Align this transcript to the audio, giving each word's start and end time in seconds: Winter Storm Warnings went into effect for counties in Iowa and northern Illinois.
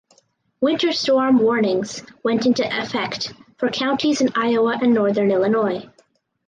Winter 0.61 0.93
Storm 0.93 1.37
Warnings 1.37 2.01
went 2.23 2.47
into 2.47 2.67
effect 2.67 3.33
for 3.59 3.69
counties 3.69 4.19
in 4.19 4.31
Iowa 4.35 4.75
and 4.81 4.95
northern 4.95 5.29
Illinois. 5.29 5.91